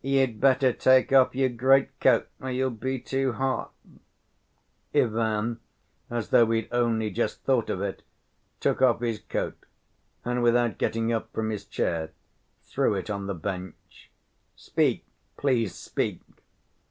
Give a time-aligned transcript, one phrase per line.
[0.00, 3.74] "You'd better take off your greatcoat, or you'll be too hot."
[4.94, 5.60] Ivan,
[6.08, 8.02] as though he'd only just thought of it,
[8.58, 9.66] took off his coat,
[10.24, 12.12] and, without getting up from his chair,
[12.62, 14.10] threw it on the bench.
[14.54, 15.04] "Speak,
[15.36, 16.22] please, speak."